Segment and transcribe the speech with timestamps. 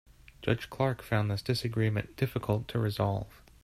[0.41, 3.43] Judge Clark found this disagreement difficult to resolve.